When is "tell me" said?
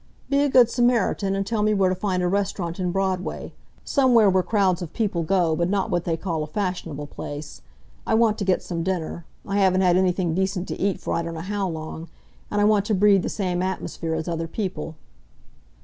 1.45-1.75